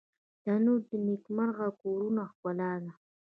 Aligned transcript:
تنور 0.43 0.79
د 0.89 0.91
نیکمرغه 1.07 1.67
کورونو 1.81 2.21
ښکلا 2.31 2.71
ده 2.83 2.91